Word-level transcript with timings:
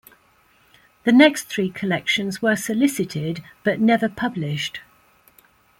The 1.03 1.11
next 1.11 1.43
three 1.47 1.69
collections 1.69 2.41
were 2.41 2.55
solicited, 2.55 3.43
but 3.63 3.79
never 3.79 4.09
published. 4.09 4.79